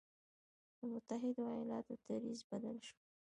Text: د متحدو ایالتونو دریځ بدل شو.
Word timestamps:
د 0.77 0.79
متحدو 0.91 1.43
ایالتونو 1.59 2.01
دریځ 2.07 2.39
بدل 2.51 2.77
شو. 2.87 2.97